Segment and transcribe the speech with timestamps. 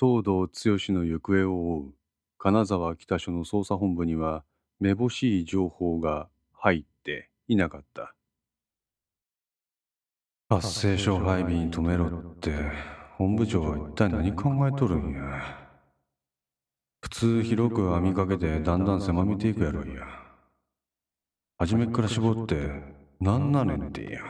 [0.00, 0.48] 東堂剛
[0.94, 1.94] の行方を追う
[2.38, 4.44] 金沢北署の捜査本部には
[4.78, 8.14] めぼしい情報が入っていなかった。
[10.48, 12.50] 発生書を配備に止めろって
[13.18, 15.68] 本部長は一体何考えとるんや。
[17.02, 20.06] 普通広く網かけてだんだん狭めていくやろいや。
[21.58, 22.56] 初めっから絞って
[23.20, 24.22] 何なねんってや。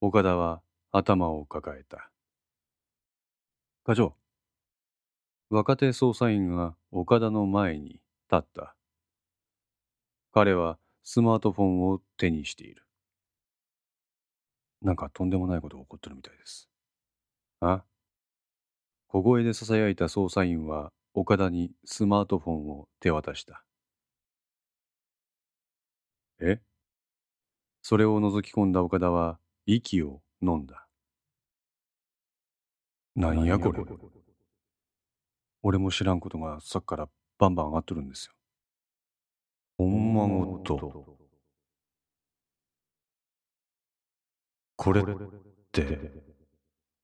[0.00, 2.10] 岡田は頭を抱えた
[3.88, 4.14] 課長。
[5.48, 8.02] 若手捜査員が岡田の前に立
[8.36, 8.76] った。
[10.30, 12.82] 彼はスマートフォンを手にしている。
[14.82, 16.68] なんかとんでもないことが起こってるみたいです。
[17.60, 17.82] あ？
[19.06, 23.64] 小声で囁いた捜査員は岡田にスマートフォンを手渡した。
[26.40, 26.60] え？
[27.80, 30.87] それを覗き込んだ岡田は息を飲んだ。
[33.18, 33.82] なんやこれ。
[35.64, 38.32] 俺も知らんことがさっきからバンバン上がっとるんですよ。
[39.76, 41.18] ほんまごと。
[44.76, 45.04] これっ
[45.72, 46.12] て、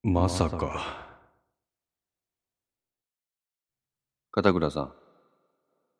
[0.04, 1.18] まさか。
[4.30, 4.94] 片倉さん。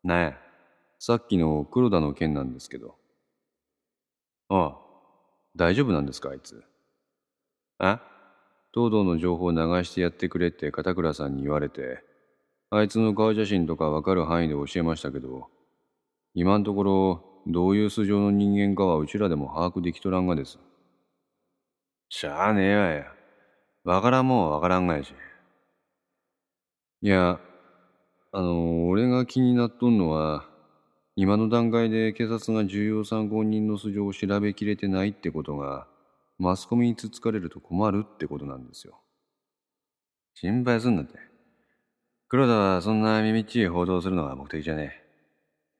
[0.07, 0.37] なえ、
[0.97, 2.95] さっきの黒田の件なんですけど。
[4.47, 4.77] ああ、
[5.57, 6.63] 大丈夫なんですかあいつ。
[7.79, 8.14] あ
[8.75, 12.03] 東堂の情報を流してやってくれって片倉さんに言われて、
[12.69, 15.47] あいつの顔写真とかわかる範囲で教えましたけど、
[16.33, 20.59] 今んところ、どういう素性の人間かはうちらでも把握できとらんがです。
[22.09, 23.05] しゃあねえわや。
[23.85, 25.13] わからんもんわからんがやし。
[27.01, 27.39] いや、
[28.33, 30.43] あの、俺が気になっとんのは、
[31.15, 35.87] 今の段階で警察が重要参考人の素性を調べきれてないってことが、
[36.37, 38.99] マスコミにつつかれると困るってことなんですよ。
[40.33, 41.13] 心配すんなって。
[42.27, 45.05] 黒田はそんな耳っちい報道するのが目的じゃねえ。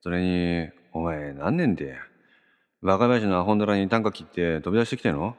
[0.01, 1.97] それに、お前何年で
[2.81, 5.35] 若林のアホンダラに短歌切って飛び出してきてんの？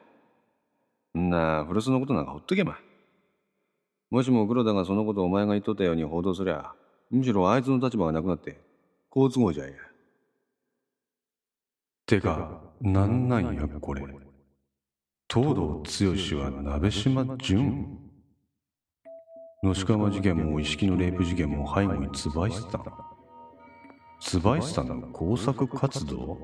[1.17, 2.79] んな古巣のことなんかほっとけば。
[4.11, 6.73] もしも黒田がそのことお前が言っとったように報道すりゃ、
[7.11, 8.61] むしろあいつの立場がなくなって、
[9.09, 9.77] 好都合じゃいや。
[12.05, 14.03] てか、なんなんやこれ。
[15.29, 17.99] 東堂剛は鍋島淳。
[19.63, 22.85] 野鹿山事件も石木のレイプ事件も背後にツバイスタン。
[24.21, 26.39] ツバイスタンの工作活動？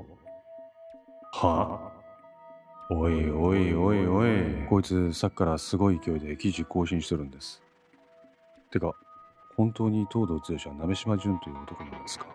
[1.32, 1.92] は？
[2.90, 4.66] おいおいおいおい。
[4.68, 7.62] こいつさっきからすごい勢いで記事更新してるんです。
[8.72, 8.92] てか
[9.56, 12.26] 本当に東堂剛は鍋島淳という男なんですか？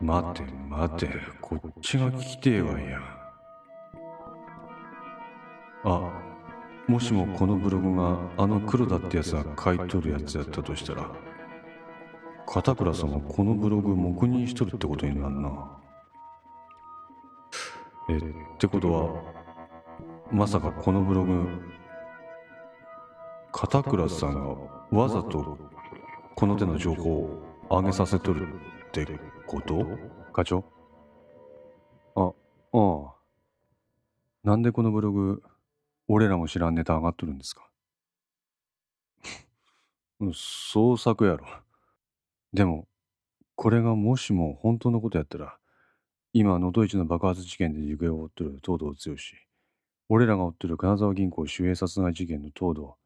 [0.00, 1.10] 待て待て
[1.42, 3.17] こっちが聞きてえわや。
[5.84, 6.10] あ
[6.86, 11.10] もしもこのブログがあの黒田ってやつが書いとるやつやったとしたら
[12.46, 15.78] 片倉さんはこのブログ黙認しとるってことになるな。
[18.10, 18.22] えっ
[18.56, 19.22] てことは
[20.32, 21.46] まさかこのブログ
[23.52, 24.56] 片倉さんが
[24.90, 25.58] わざと
[26.34, 28.48] この手の情報を上げさせとる
[28.88, 29.06] って
[29.46, 29.86] こと？
[30.32, 30.64] 課長。
[32.14, 32.32] あ
[32.72, 33.14] ああ。
[34.42, 35.42] なんでこのブログ
[36.08, 37.68] 俺らも知らんネタ上がっとるんですか？
[40.34, 41.46] 創作やろ。
[42.52, 42.88] でも、
[43.54, 45.58] これがもしも本当のことやったら、
[46.32, 48.94] 今、能登市の爆発事件で行方を追ってる東堂剛。
[50.08, 52.96] 俺らが追ってる金沢銀行守衛殺害事件の東堂。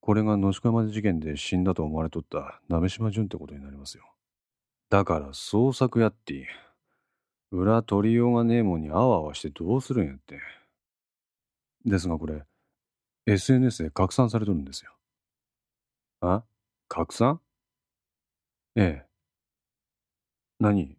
[0.00, 4.04] これが野宿山事件で死んだと思われとった鍋島淳ってことになりますよ。
[4.88, 6.48] だから創作やって、
[7.50, 10.40] 裏取りようがねえもんにあわあわしてどうするんやって。
[11.86, 12.42] ですがこれ、
[13.26, 14.92] SNS で拡散されとるんですよ。
[16.20, 16.44] あ？
[16.88, 17.40] 拡散？
[18.74, 19.06] ええ。
[20.58, 20.96] 何？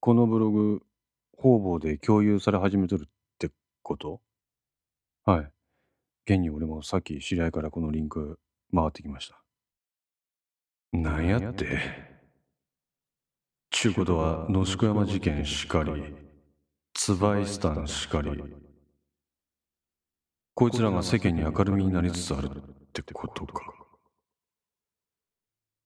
[0.00, 0.82] このブログ、
[1.36, 3.08] 方々で共有され始めとるっ
[3.38, 3.50] て
[3.82, 4.20] こと？
[5.24, 5.52] はい。
[6.24, 8.38] 現に俺もさっき知り合いからこのリンク
[8.74, 9.42] 回ってきました。
[10.92, 11.66] なんやって？
[13.70, 16.14] ちゅうことは、野宿山事件しかり、
[16.94, 18.42] ツバイスタンしかり、
[20.58, 22.50] こいつらが世間に明るみになりつつあるっ
[22.92, 23.62] てことか。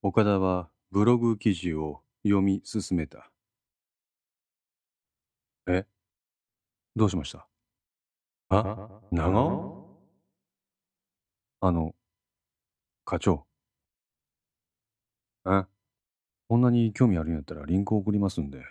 [0.00, 3.30] 岡田はブログ記事を読み進めた。
[5.66, 5.84] え？
[6.96, 7.46] どうしました？
[8.48, 8.88] あ？
[9.10, 9.28] 長？
[9.44, 10.00] 尾
[11.60, 11.94] あの、
[13.04, 13.44] 課長。
[15.50, 15.66] え？
[16.48, 18.62] こんなに興味あるんやったらリンク送りますんで、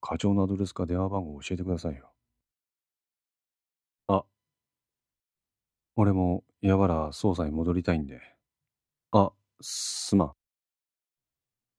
[0.00, 2.09] 課長のアドレスか電話番号教えてくださいよ。
[6.00, 8.20] 俺もやわら捜査に戻りたいんで、
[9.60, 10.32] すまん。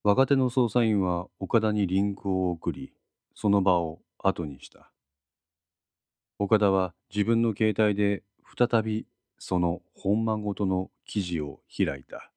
[0.04, 2.94] 若手の捜査員は岡田にリンクを送り、
[3.34, 4.92] その場を後にした。
[6.38, 8.22] 岡田は自分の携帯で
[8.56, 9.08] 再び
[9.40, 12.32] その本間ごとの記事を開いた。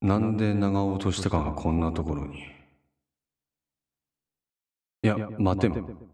[0.00, 2.44] なんで長尾としたかがこんなところに。
[5.02, 6.11] いや、待ても。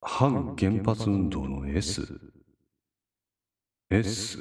[0.00, 2.06] 反原発運動の S。
[3.90, 4.38] S。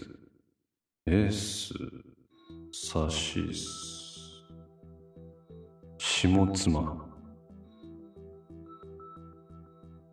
[1.05, 1.73] S。
[2.71, 3.65] サシス。
[5.97, 7.05] 下妻。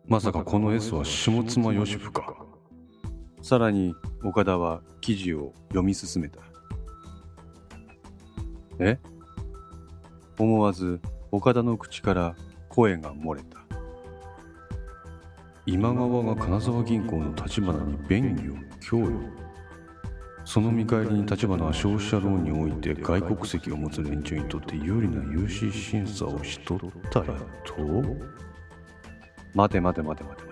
[0.07, 2.45] まさかこの S は下妻ヨシフか。
[3.41, 3.93] さらに
[4.23, 6.39] 岡田は記事を読み進めた。
[8.79, 8.97] え？
[10.39, 10.99] 思わず
[11.31, 12.35] 岡田の口から
[12.69, 13.64] 声が漏れた。
[15.67, 19.45] 今川が金沢銀行の立花に便宜を供与。
[20.43, 26.79] その見返りに立花は消費者ローンにおいて外国籍を持つ連中にとって有利な融資審査をしとっ
[27.09, 27.25] たや
[27.63, 27.73] と
[29.55, 30.45] 待て待て待て待て待て。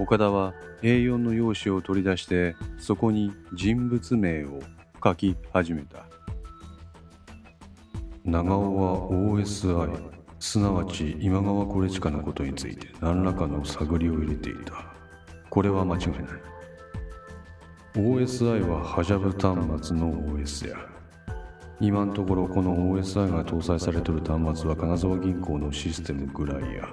[0.00, 0.52] 岡田は
[0.82, 4.60] A4 の用紙を取り出してそこに人物名を
[5.02, 6.06] 書き始めた。
[8.24, 14.92] 長尾は OSI すなわち今川コレチカのことについて何らかの探りを入れていた。
[15.48, 16.18] これは間違いない。
[17.94, 20.76] OSI はハジャブ端末の OS や。
[21.80, 26.88] 今のところこの OSI が搭載されとる端末は金沢銀行のシステムぐらいや。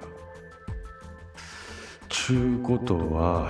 [2.08, 3.50] ちゅうことは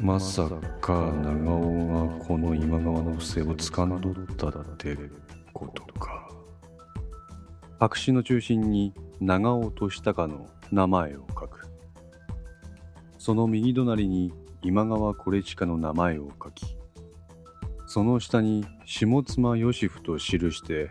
[0.00, 0.48] まさ
[0.80, 4.96] か長尾がこの今川の不正を掴んどったって
[5.52, 6.39] ことか。
[7.80, 11.66] 白紙の中心に長尾としたかの名前を書く。
[13.16, 16.76] その右隣に今川コレチカの名前を書き
[17.86, 20.90] その下に下妻ヨシフと記して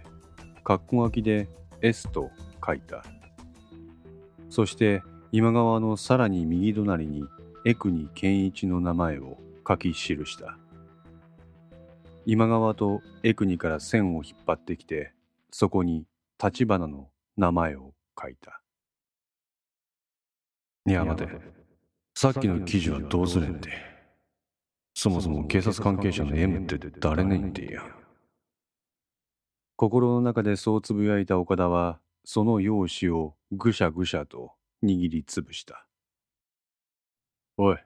[0.63, 1.47] 括弧書きで
[1.81, 2.31] S と
[2.65, 3.03] 書いた。
[4.49, 7.23] そして今川のさらに右隣に
[7.65, 9.37] 江国健一の名前を
[9.67, 10.57] 書き記した。
[12.25, 15.13] 今川と江国から線を引っ張ってきて
[15.51, 16.07] そこに
[16.41, 18.61] 立花の名前を書いた。
[20.85, 21.29] いや、待て。
[22.15, 23.69] さっきの記事はどうすれんで。
[24.93, 27.81] そもそも警察関係者の M って誰ねんてや。
[29.75, 34.53] 心の中でそうつぶやいた岡田は、その用紙をぐしゃぐしゃと
[34.83, 35.87] 握りつぶした。
[37.57, 37.77] おい。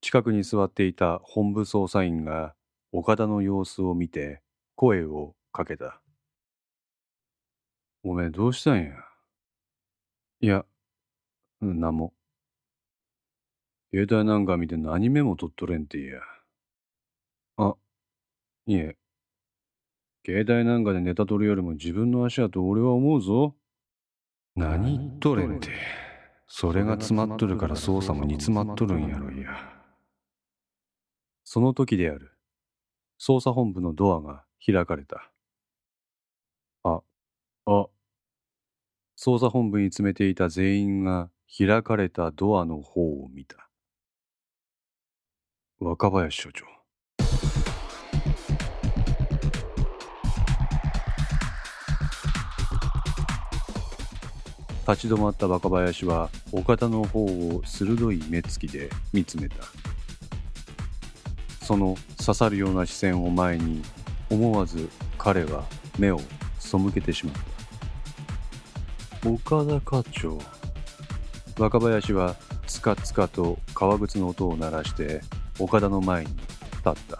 [0.00, 2.54] 近くに座っていた本部捜査員が
[2.92, 4.42] 岡田の様子を見て
[4.76, 6.00] 声をかけた。
[8.06, 8.92] おめえどうしたんや？
[10.40, 10.66] いや、
[11.62, 12.12] なんも。
[13.90, 16.20] 携帯なんか見て何メモ取っとれんってや。
[17.56, 17.74] あ、
[18.66, 18.98] いえ。
[20.26, 23.56] 携帯なんかでネタ取るよりも自分の足やと俺は思うぞ。
[24.54, 25.70] 何言っとれんて。
[26.46, 29.50] それが詰まっとるから捜査も煮詰まっとるんやろいや。
[31.42, 32.32] その時である。
[33.18, 35.30] 捜査本部のドアが開かれた。
[36.82, 37.00] あ、
[37.66, 37.86] あ、
[39.26, 43.70] 捜査本部に詰めていた全員が開かれたドアの方を見た。
[45.80, 46.66] 若林所長。
[54.86, 59.56] 立ち止まった若林は岡田の方を鋭い目つきで見つめた
[61.62, 63.80] その刺さるような視線を前に
[64.28, 65.64] 思わず彼は
[65.98, 66.20] 目を
[66.58, 67.53] 背けてしまった
[69.26, 70.38] 岡田課長。
[71.58, 75.22] 若林はつかつかと革靴の音を鳴らして
[75.58, 76.46] 岡田の前に立
[76.90, 77.18] った。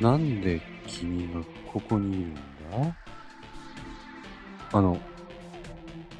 [0.00, 1.40] なんで君が
[1.72, 2.40] ここにいるんだ？
[4.72, 4.98] あの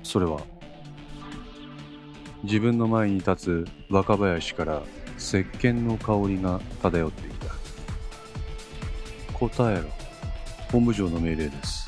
[0.04, 0.40] それは。
[2.44, 4.82] 自分の前に立つ若林から
[5.18, 7.46] 石鹸の香りが漂っていた。
[9.32, 9.88] 答えろ。
[10.70, 11.85] 本部長の命令です。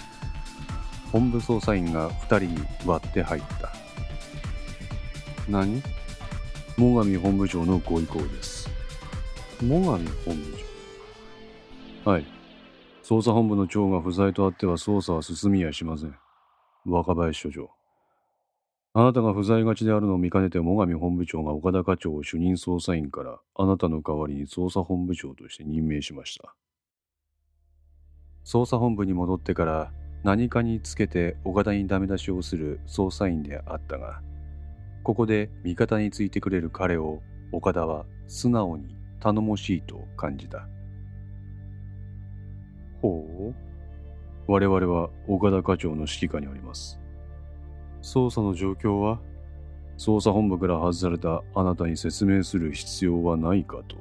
[1.13, 3.73] 本部捜査員が2人に割って入った。
[5.49, 5.83] 何？
[6.77, 8.69] 最上本部長のご意向です。
[9.61, 10.09] 最上本部
[12.05, 12.11] 長？
[12.11, 12.27] はい。
[13.03, 16.15] 捜査本部の長が不在とあっては捜査は進みやしません。
[16.85, 17.71] 若林所長。
[18.95, 26.55] あなたが不在がちであるのを見かねて最上本部長が岡田課長を主任捜査員からあなたの代わりに捜査本部長として任命しました。
[28.45, 29.93] 捜査本部に戻ってから
[30.25, 34.21] 何かにつけて岡田にダメ出しをする捜査員であったが
[35.05, 37.23] ここで味方についてくれる彼を
[37.53, 40.69] 岡田は素直に頼もしいと感じた。
[43.01, 43.55] ほう。
[44.47, 47.01] 我々は岡田課長の指揮下にあります。
[48.03, 49.21] 捜査の状況は？
[49.97, 53.97] 捜査本部から外されたあなたに説明する必要はないかと。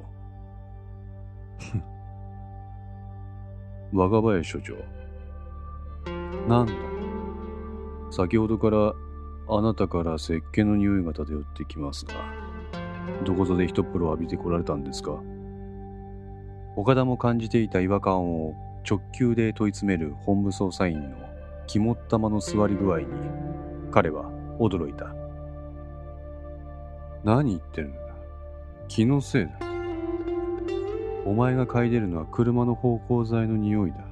[3.94, 4.76] 若林所長。
[6.48, 6.74] なんだ。
[8.10, 8.94] 先ほどから
[9.50, 12.14] あなたから石鹸の匂いが漂ってきますが、
[13.26, 15.22] どこぞで一風呂浴びてこられたんですか？
[16.76, 18.56] 岡田も感じていた違和感を
[18.90, 21.18] 直球で問い詰める本部捜査員の
[21.66, 23.08] 肝っ玉の座り具合に
[23.92, 24.26] 彼は
[24.60, 25.14] 驚いた。
[27.24, 28.00] 何言ってるんだ？
[28.88, 29.52] 気のせいだ。
[31.26, 34.07] お前が嗅いでるのは車の芳香剤の匂いだ。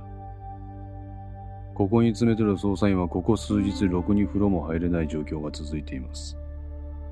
[1.75, 6.36] ここに詰めてる捜査員はここ数日ろくに風呂も入れない状況が続いています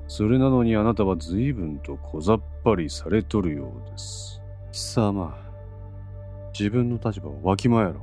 [0.08, 4.42] それなのにあなたは随分と小ざっぱりされとるようです
[4.72, 5.44] 貴様
[6.56, 8.00] 自分の立場をわきまえろ。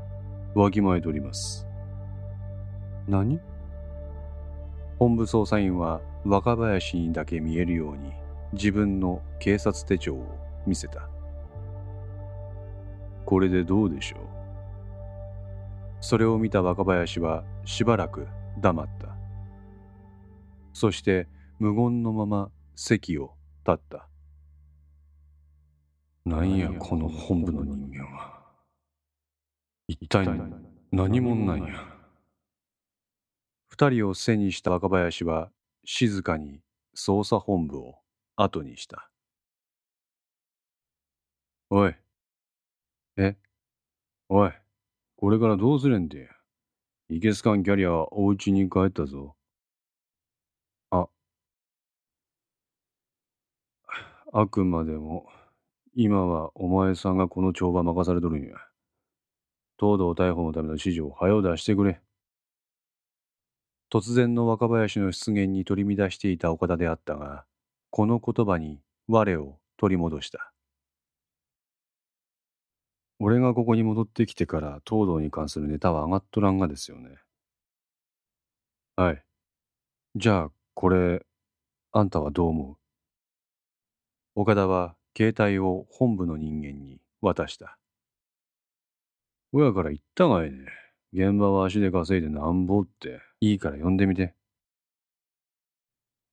[0.55, 1.65] わきまえとります。
[3.07, 3.39] 何？
[4.99, 8.11] 本部捜査員は若林にだけ見えるように
[8.51, 10.37] 自分の警察手帳を
[10.67, 11.07] 見せた。
[13.25, 14.19] これでどうでしょう？
[16.01, 18.27] それを見た若林はしばらく
[18.59, 19.15] 黙った。
[20.73, 21.27] そして
[21.59, 24.07] 無言のまま席を立った。
[26.25, 28.41] なんやこの本部の人間は。
[29.87, 30.27] 一体
[30.91, 31.85] 何者なんや。
[33.69, 35.51] 二人を背にした若林は
[35.85, 36.61] 静かに
[36.95, 37.95] 捜査本部を
[38.35, 39.09] 後にした。
[41.69, 41.95] おい。
[43.17, 43.37] え？
[44.29, 44.60] おい。
[45.21, 46.29] これからどうすれんで？
[47.07, 49.35] いけすかんキャリアはお家に帰ったぞ。
[50.89, 51.07] あ。
[54.33, 55.27] あくまでも、
[55.93, 58.55] 今はお前さんがこの帳場任されとるんや。
[59.79, 62.01] 東堂逮捕のための指示を早う出してくれ。
[63.93, 67.45] 突然の若林の出現に取り乱していた岡田であったが、
[67.91, 70.50] この言葉に我を取り戻した。
[73.23, 77.19] 俺がここに戻ってきてから東堂に関するネタは上がっとらんがですよね。
[78.95, 79.23] はい。
[80.15, 81.23] じゃあ、これ、
[81.91, 82.77] あんたはどう思う？
[84.33, 87.77] 岡田は携帯を本部の人間に渡した。
[89.51, 90.65] 親から言ったがいね。
[91.13, 94.33] 現場は足で稼いでなんぼって、いいから呼んでみて。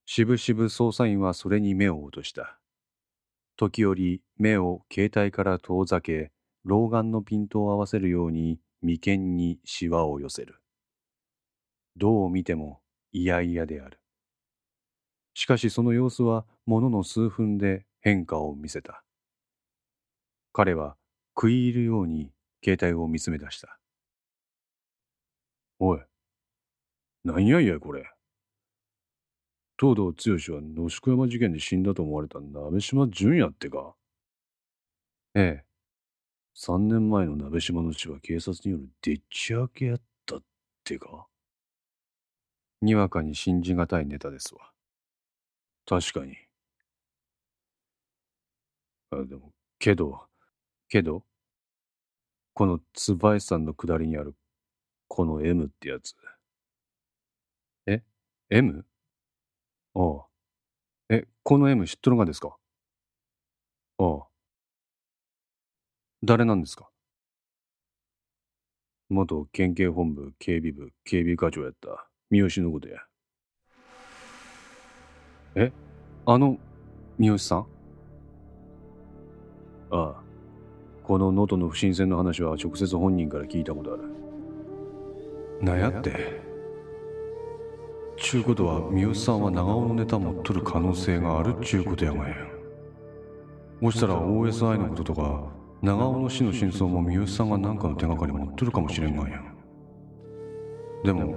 [0.07, 2.59] しぶしぶ捜査員はそれに目を落とした。
[3.59, 6.33] 時折目を携帯から遠ざけ、
[6.69, 10.61] 老眼のピントを合わせるように眉間にシワを寄せる。
[11.97, 13.99] どう見ても嫌々である。
[15.33, 19.03] しかしその様子はものの数分で変化を見せた。
[20.53, 20.97] 彼は
[21.35, 22.33] 食い入るように
[22.63, 23.79] 携帯を見つめ出した。
[25.79, 26.01] おい、
[27.25, 28.13] なんやいやこれ。
[29.81, 33.95] 東堂剛は野宿山事件で死んだと思われた鍋島淳也ってか
[35.35, 35.68] ええ。
[36.55, 40.43] 三年前の鍋島の死は警察によるでっち上げやったっ
[40.85, 41.27] てか
[42.83, 44.71] にわかに信じがたいネタですわ。
[45.87, 46.37] 確かに。
[49.11, 50.27] あ、でも、けど、
[50.89, 51.25] けど、
[52.55, 54.35] この椿さんの下りにある、
[55.09, 56.15] この M ってやつ。
[57.87, 58.03] え
[58.51, 58.85] ?M?
[59.95, 60.27] ああ。
[61.11, 62.57] え、この M 知っとるがですか？
[63.99, 64.29] ああ。
[66.25, 66.89] 誰なんですか？
[69.09, 72.99] 元県警本部警備部警備課長やった三好のことや。
[75.55, 75.73] え？
[76.27, 76.59] あの
[77.19, 77.67] 三好さん？
[79.91, 80.23] ああ。
[81.05, 84.03] この能登の不審船の話は直接本人から聞いたことある。
[85.63, 86.43] なんやって？
[88.19, 92.35] ちゅうことは三好さんは長尾のネタ持っとる可能性があるっちゅうことやがや
[93.81, 95.45] もしたら OSI のこととか
[95.81, 99.41] 長尾の死の真相も三好さんが何かの手がかり持っとるかもしれんがや
[101.05, 101.37] でも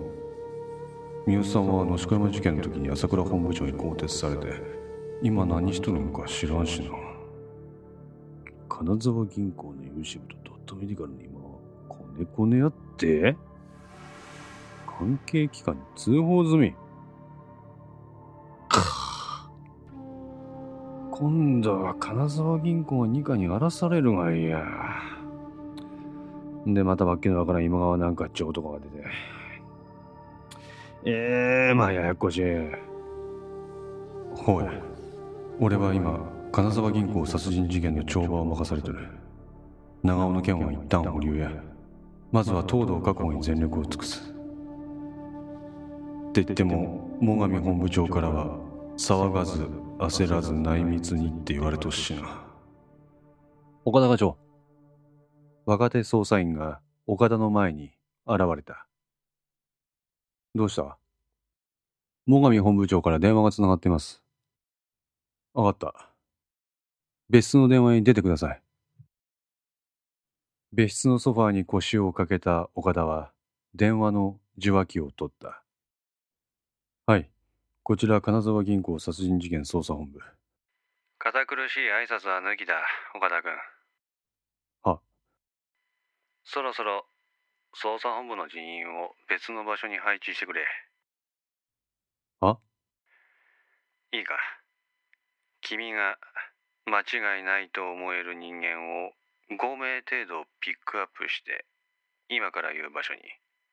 [1.27, 4.61] 三好さんは野宿山事件の時に朝倉本部長に更迭されて
[5.21, 6.89] 今何しとるのか知らんしな
[8.67, 11.39] 金沢銀行の融資部とドットメディカルの今、
[11.87, 13.35] コネコネやって
[14.87, 16.80] 関係機関に通報済み。
[21.21, 24.65] 今度は金沢銀行が二課に荒らされるがいや。
[26.65, 29.05] で、またわけのわからん今川なんかっちゅう男が出て。
[31.05, 32.41] ええー、まあややこしい。
[34.35, 34.73] ほうや。
[35.59, 36.19] 俺は今、
[36.51, 39.07] 金沢銀行殺人事件の帳場を任されてる
[40.01, 41.51] 長尾の件は一旦保留や
[42.31, 44.33] まずは東堂確保に全力を尽くす
[46.29, 49.63] って言っても最上本部長からは騒がず
[49.99, 52.43] 焦らず内密にって言われとっしな。
[53.83, 54.37] 岡田課長。
[55.65, 57.91] 若手捜査員が岡田の前に
[58.27, 58.87] 現れた。
[60.53, 60.97] どうした？
[62.27, 64.21] 最上本部長から電話がつながっています。
[65.53, 66.09] わかった。
[67.29, 68.61] 別室の電話に出てください。
[70.73, 73.31] 別室のソファーに腰をかけた岡田は
[73.73, 75.63] 電話の受話器を取った。
[77.07, 77.29] はい
[77.83, 80.19] こちら金沢銀行殺人事件捜査本部。
[81.17, 82.75] 堅苦しい挨拶は抜きだ
[83.15, 83.51] 岡田君。
[84.83, 85.01] は。
[86.43, 87.05] そろそろ
[87.75, 90.61] 捜査本部の人員を別の場所に配置してくれ。
[92.39, 92.59] は？
[94.11, 94.37] いいか。
[95.61, 96.19] 君が
[96.85, 99.11] 間違いないと思える人間を
[99.49, 101.65] 5名程度ピックアップして
[102.29, 103.21] 今から言う場所に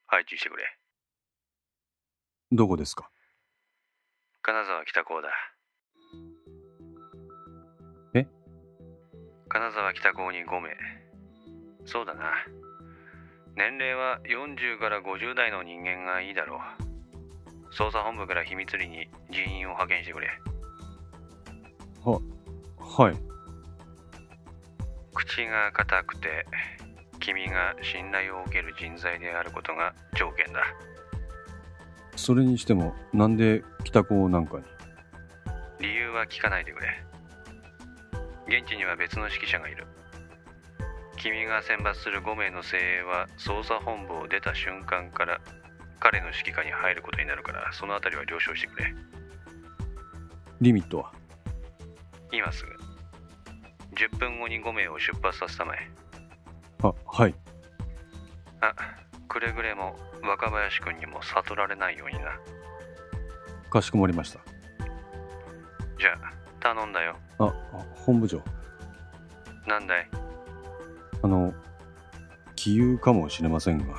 [0.06, 0.64] 配置してくれ。
[2.52, 3.10] どこですか？
[4.42, 5.28] 金沢北港だ。
[8.14, 8.26] え？
[9.48, 10.70] 金沢北港に5名。
[11.84, 12.32] そうだな。
[13.56, 16.60] 年齢は40から50代の人間がいいだろう。
[17.74, 20.28] 捜査本部から秘密裏に人員を派遣してくれ。
[22.04, 23.16] はい。
[25.14, 26.46] 口が硬くて
[27.20, 30.62] 君が信頼を受ける人材であることが条件だ
[32.18, 34.64] それにしてもなんで北高なんかに？
[35.80, 36.88] 理由は聞かないでくれ。
[38.48, 39.86] 現地には別の指揮者がいる。
[41.16, 45.40] 君が選抜する5名の精鋭は捜査本部を出た瞬間から
[46.00, 48.94] 彼の指揮下に入ることになるからそのあたりは了承してくれ。
[50.60, 51.12] リミットは？
[52.32, 52.72] 今すぐ。
[53.94, 55.90] 10分後に5名を出発させたまえ。
[56.82, 57.34] あはい。
[58.60, 58.74] あ
[59.38, 62.40] くれぐれも若林君にも悟られないようにな。
[63.70, 64.40] かしこまりました。
[65.96, 67.14] じゃあ頼んだよ。
[67.38, 67.52] ああ
[67.94, 68.42] 本部長。
[69.64, 70.08] なんだい？
[71.22, 71.54] あの
[72.56, 73.94] 杞憂かもしれませんが。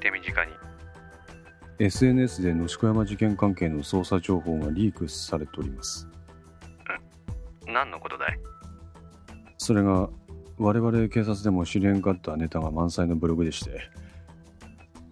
[0.00, 0.52] 手短に。
[1.78, 6.08] SNS で野宿山事件関係の捜査情報がリークされております。
[7.66, 8.40] 何のことだい？
[9.58, 10.08] それが
[10.62, 13.80] 我々警察でも知りえんかったネタが満載のブログでして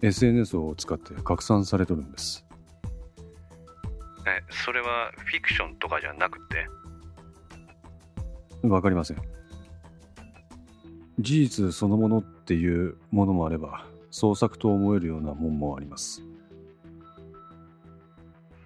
[0.03, 2.45] SNS を使って拡散されとるんです。
[4.27, 6.67] えそれはフィクションとかじゃなくて？
[8.67, 9.17] わかりません。
[11.19, 16.21] 事実そのものっていうものもあれば創作と思えるようなもんもあります。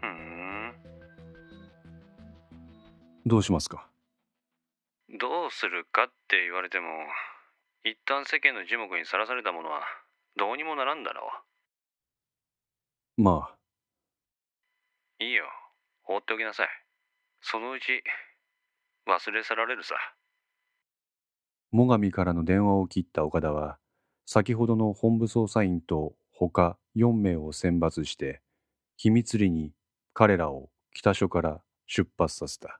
[0.02, 0.74] ふーん。
[3.26, 3.88] どうしますか？
[5.20, 6.88] どうするかって言われても
[7.84, 9.82] 一旦世間の樹木にさらされたものは
[10.38, 11.30] どうにもならんだろ
[13.18, 13.56] まあ。
[15.20, 15.46] ういいよ。
[16.02, 16.68] 放っておきなさい。
[17.42, 18.04] そのうち
[19.08, 19.96] 忘れ去られるさ。
[21.72, 23.78] 最上からの電話を切った岡田は
[24.26, 28.42] 先ほどの本部捜査員と他4名を選抜して
[28.96, 29.74] 秘密裏に
[30.14, 32.80] 彼らを北署から出発させた